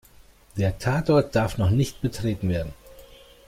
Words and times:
Der 0.57 0.79
Tatort 0.79 1.35
darf 1.35 1.59
noch 1.59 1.69
nicht 1.69 2.01
betreten 2.01 2.49
werden. 2.49 2.73